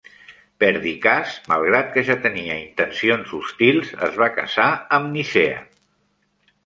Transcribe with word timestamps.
Perdiccas, 0.61 1.35
malgrat 1.51 1.91
que 1.97 2.03
ja 2.07 2.15
tenia 2.25 2.57
intencions 2.63 3.35
hostils, 3.41 3.93
es 4.09 4.19
va 4.23 4.31
casar 4.39 4.69
amb 5.01 5.13
Nicea. 5.19 5.65